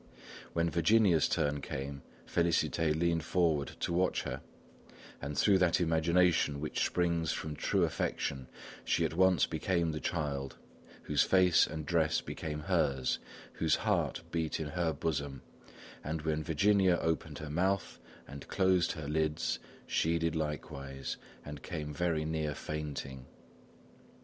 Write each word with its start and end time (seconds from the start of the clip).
When 0.53 0.67
Virginia's 0.71 1.29
turn 1.29 1.61
came, 1.61 2.01
Félicité 2.25 2.99
leaned 2.99 3.23
forward 3.23 3.73
to 3.81 3.93
watch 3.93 4.23
her, 4.23 4.41
and 5.21 5.37
through 5.37 5.59
that 5.59 5.79
imagination 5.79 6.59
which 6.59 6.83
springs 6.83 7.31
from 7.33 7.55
true 7.55 7.83
affection, 7.83 8.47
she 8.83 9.05
at 9.05 9.13
once 9.13 9.45
became 9.45 9.91
the 9.91 9.99
child, 9.99 10.57
whose 11.03 11.21
face 11.21 11.67
and 11.67 11.85
dress 11.85 12.19
became 12.19 12.61
hers, 12.61 13.19
whose 13.53 13.75
heart 13.75 14.23
beat 14.31 14.59
in 14.59 14.69
her 14.69 14.91
bosom, 14.91 15.43
and 16.03 16.23
when 16.23 16.41
Virginia 16.43 16.97
opened 16.99 17.37
her 17.37 17.51
mouth 17.51 17.99
and 18.27 18.47
closed 18.47 18.93
her 18.93 19.07
lids, 19.07 19.59
she 19.85 20.17
did 20.17 20.35
likewise 20.35 21.17
and 21.45 21.61
came 21.61 21.93
very 21.93 22.25
near 22.25 22.55
fainting. 22.55 23.27